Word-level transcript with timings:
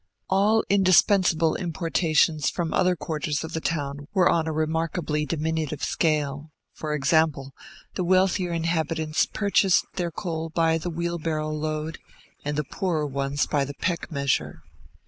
All 0.31 0.63
indispensable 0.67 1.53
importations 1.57 2.49
from 2.49 2.73
other 2.73 2.95
quarters 2.95 3.43
of 3.43 3.53
the 3.53 3.61
town 3.61 4.07
were 4.15 4.27
on 4.27 4.47
a 4.47 4.51
remarkably 4.51 5.27
diminutive 5.27 5.83
scale: 5.83 6.49
for 6.73 6.95
example, 6.95 7.53
the 7.93 8.03
wealthier 8.03 8.51
inhabitants 8.51 9.27
purchased 9.27 9.85
their 9.97 10.09
coal 10.09 10.49
by 10.49 10.79
the 10.79 10.89
wheelbarrow 10.89 11.51
load, 11.51 11.99
and 12.43 12.57
the 12.57 12.63
poorer 12.63 13.05
ones 13.05 13.45
by 13.45 13.63
the 13.63 13.75
peck 13.75 14.11
measure. 14.11 14.63